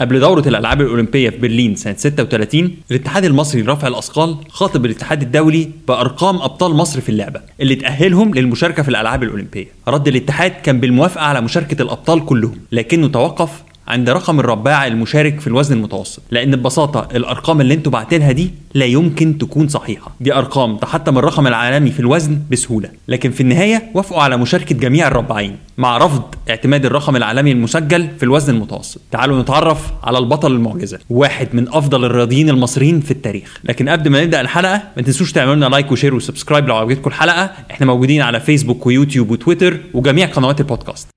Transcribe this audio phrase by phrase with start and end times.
[0.00, 5.70] قبل دورة الألعاب الأولمبية في برلين سنة 36 الاتحاد المصري لرفع الأثقال خاطب الاتحاد الدولي
[5.88, 9.66] بأرقام أبطال مصر في اللعبة اللي تأهلهم للمشاركة في الألعاب الأولمبية.
[9.88, 13.50] رد الاتحاد كان بالموافقة على مشاركة الأبطال كلهم لكنه توقف
[13.88, 16.22] عند رقم الرباع المشارك في الوزن المتوسط.
[16.30, 20.16] لأن ببساطة الأرقام اللي أنتوا بعتينها دي لا يمكن تكون صحيحة.
[20.20, 22.88] دي أرقام تحطم الرقم العالمي في الوزن بسهولة.
[23.08, 28.22] لكن في النهاية وافقوا على مشاركة جميع الرباعين مع رفض اعتماد الرقم العالمي المسجل في
[28.22, 29.00] الوزن المتوسط.
[29.10, 33.60] تعالوا نتعرف على البطل المعجزة واحد من أفضل الرياضيين المصريين في التاريخ.
[33.64, 36.76] لكن قبل ما نبدأ الحلقة ما تنسوش تعملوا لنا like و share و subscribe لو
[36.76, 37.50] عجبتكم الحلقة.
[37.70, 41.08] إحنا موجودين على فيسبوك ويوتيوب وتويتر وجميع قنوات البودكاست.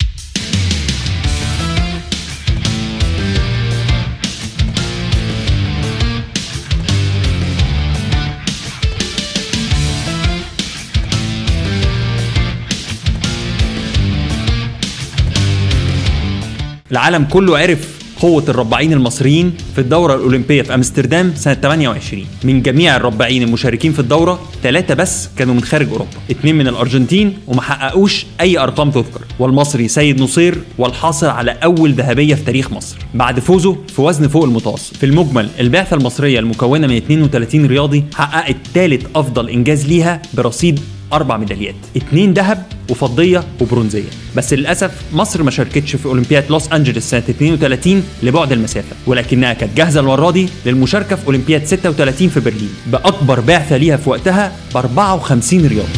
[16.92, 22.96] العالم كله عرف قوة الرباعين المصريين في الدورة الأولمبية في أمستردام سنة 28 من جميع
[22.96, 26.12] الرباعين المشاركين في الدورة ثلاثة بس كانوا من خارج أوروبا.
[26.32, 29.22] اثنين من الأرجنتين وما حققوش أي أرقام تذكر.
[29.40, 32.98] والمصري سيد نصير والحاصل على أول ذهبية في تاريخ مصر.
[33.14, 34.98] بعد فوزه في وزن فوق المتوسط.
[34.98, 40.80] في المجمل البعثة المصرية المكونة من 32 رياضي حققت ثالث أفضل إنجاز ليها برصيد
[41.14, 44.10] أربع ميداليات اتنين ذهب وفضية وبرونزية.
[44.36, 49.78] بس للأسف مصر ما شاركتش في أولمبياد لوس انجلوس سنة 32 لبعد المسافة ولكنها كانت
[49.78, 54.78] جاهزة المرة دي للمشاركة في أولمبياد 36 في برلين بأكبر بعثة ليها في وقتها ب
[54.78, 55.90] 54 رياضي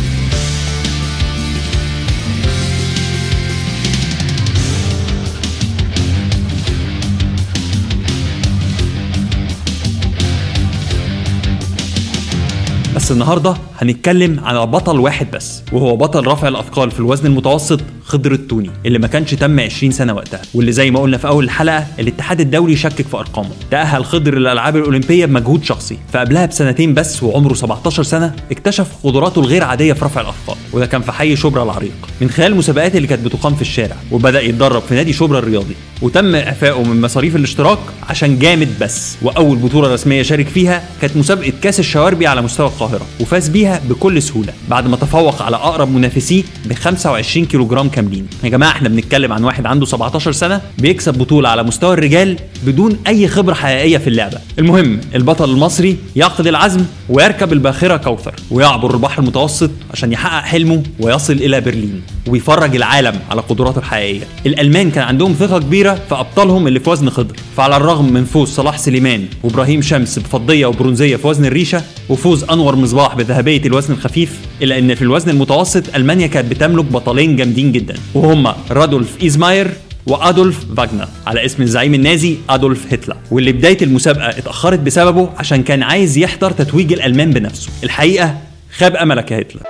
[13.12, 18.70] النهارده هنتكلم على بطل واحد بس وهو بطل رفع الأثقال في الوزن المتوسط خضر التوني
[18.86, 22.39] اللي ما كانش تم 20 سنة وقتها واللي زي ما قلنا في أول الحلقة الاتحاد
[22.42, 23.50] الدولي شكك في أرقامه.
[23.72, 29.64] تاهل خضر للألعاب الأولمبية بمجهود شخصي فقبلها بسنتين بس وعمره 17 سنة اكتشف قدراته الغير
[29.64, 31.92] عاديه في رفع الأثقال وده كان في حي شبرا العريق.
[32.21, 36.36] من خلال المسابقات اللي كانت بتقام في الشارع وبدأ يتدرب في نادي شبرا الرياضي وتم
[36.36, 37.80] إعفائه من مصاريف الاشتراك
[38.10, 43.01] عشان جامد بس وأول بطولة رسمية شارك فيها كانت مسابقة كأس الشواربي على مستوى القاهرة.
[43.20, 48.28] وفاز بيها بكل سهولة بعد ما تفوق على أقرب منافسيه ب 25 كيلوغرام كاملين.
[48.44, 52.98] يا جماعة إحنا بنتكلم عن واحد عنده 17 سنة بيكسب بطولة على مستوى الرجال بدون
[53.08, 54.38] أي خبرة حقيقية في اللعبة.
[54.60, 61.33] المهم البطل المصري يعقد العزم ويركب الباخرة كوثر ويعبر البحر المتوسط عشان يحقق حلمه ويصل
[61.33, 64.23] إلى برلين ويفرج العالم على قدراته الحقيقية.
[64.45, 67.36] الألمان كان عندهم ثقة كبيرة في أبطالهم اللي في وزن خضر.
[67.58, 72.76] فعلى الرغم من فوز صلاح سليمان وإبراهيم شمس بفضية وبرونزية في وزن الريشة وفوز أنور
[72.91, 77.95] مصباح بذهبية الوزن الخفيف إلا إن في الوزن المتوسط ألمانيا كانت بتملك بطلين جامدين جدا
[78.13, 79.71] وهما رودولف إيزماير
[80.07, 83.17] وأدولف فاجنر على اسم الزعيم النازي أدولف هتلر.
[83.31, 87.69] واللي بداية المسابقة اتأخرت بسببه عشان كان عايز يحضر تتويج الألمان بنفسه.
[87.83, 88.37] الحقيقة
[88.77, 89.61] خاب أملك يا هتلر.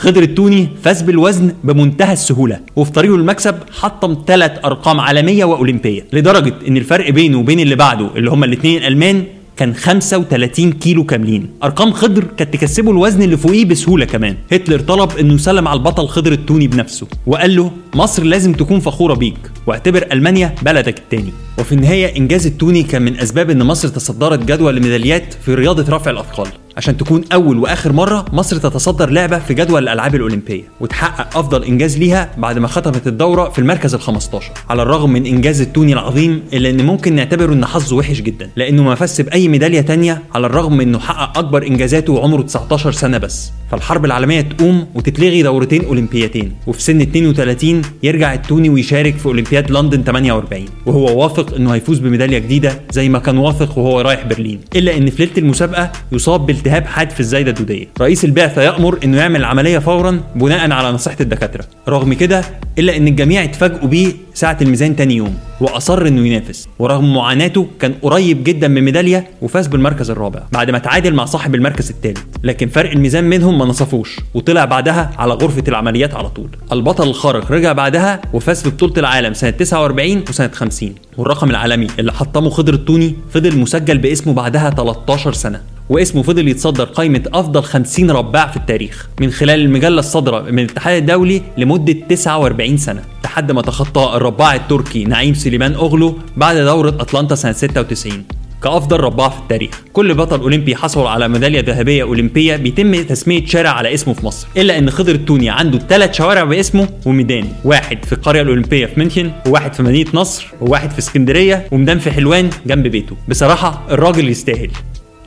[0.00, 6.06] خضر التوني فاز بالوزن بمنتهى السهولة وفي طريقه للمكسب حطم ثلاث أرقام عالمية وأولمبية.
[6.12, 9.24] لدرجة إن الفرق بينه وبين اللي بعده اللي هما الاثنين الالمان
[9.56, 11.50] كان 35 كيلو كاملين.
[11.62, 14.36] أرقام خضر كانت تكسبه الوزن اللي فوقيه بسهولة كمان.
[14.52, 19.14] هتلر طلب إنه يسلم على البطل خضر التوني بنفسه وقال له مصر لازم تكون فخورة
[19.14, 21.32] بيك واعتبر ألمانيا بلدك التاني.
[21.58, 26.10] وفي النهاية إنجاز التوني كان من أسباب إن مصر تصدرت جدول الميداليات في رياضة رفع
[26.10, 26.48] الأثقال.
[26.80, 31.98] عشان تكون أول وآخر مرة مصر تتصدر لعبة في جدول الألعاب الأولمبية وتحقق أفضل إنجاز
[31.98, 36.70] ليها بعد ما ختمت الدورة في المركز ال15 على الرغم من إنجاز التوني العظيم إلا
[36.70, 40.76] إن ممكن نعتبره إن حظه وحش جدا لأنه ما فاز بأي ميدالية تانية على الرغم
[40.76, 43.52] من إنه حقق أكبر إنجازاته وعمره 19 سنة بس.
[43.70, 50.02] فالحرب العالمية تقوم وتتلغي دورتين أولمبيتين وفي سن 32 يرجع التوني ويشارك في أولمبياد لندن
[50.02, 54.96] 48 وهو واثق إنه هيفوز بميدالية جديدة زي ما كان واثق وهو رايح برلين إلا
[54.96, 57.86] إن في ليلة المسابقة يصاب بالتهاب حاد في الزايدة الدودية.
[58.00, 61.64] رئيس البعثة يأمر إنه يعمل العملية فورا بناء على نصيحة الدكاترة.
[61.88, 62.44] رغم كده
[62.78, 66.68] إلا إن الجميع اتفاجئوا بيه ساعة الميزان تاني يوم وأصر إنه ينافس.
[66.78, 71.54] ورغم معاناته كان قريب جدا من ميداليه وفاز بالمركز الرابع بعد ما تعادل مع صاحب
[71.54, 76.48] المركز الثالث لكن فرق الميزان منهم ما نصفوش وطلع بعدها على غرفة العمليات على طول.
[76.72, 82.12] البطل الخارق رجع بعدها وفاز في بطوله العالم سنة 49 وسنة 50 والرقم العالمي اللي
[82.12, 85.60] حطمه خضر التوني فضل مسجل باسمه بعدها 13 سنة.
[85.90, 90.96] واسمه فضل يتصدر قائمة أفضل 50 رباع في التاريخ من خلال المجلة الصادرة من الاتحاد
[90.96, 97.34] الدولي لمدة 49 سنة لحد ما تخطى الرباع التركي نعيم سليمان أغلو بعد دورة أتلانتا
[97.34, 98.24] سنة 96
[98.62, 99.70] كأفضل رباع في التاريخ.
[99.92, 104.48] كل بطل أولمبي حصل على ميدالية ذهبية أولمبية بيتم تسمية شارع على اسمه في مصر
[104.56, 109.30] إلا أن خضر التوني عنده ثلاث شوارع باسمه وميدان واحد في القرية الأولمبية في ميونخن
[109.46, 113.16] وواحد في مدينة نصر وواحد في اسكندرية وميدان في حلوان جنب بيته.
[113.28, 114.70] بصراحة الراجل يستاهل.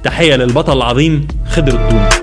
[0.03, 2.22] تحية للبطل العظيم خضر التوني